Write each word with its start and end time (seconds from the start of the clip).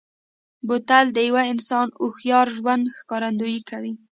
بوتل 0.67 1.05
د 1.13 1.17
یوه 1.29 1.43
انسان 1.53 1.87
هوښیار 1.99 2.47
ژوند 2.57 2.83
ښکارندوي 2.97 3.59
کوي. 3.69 3.93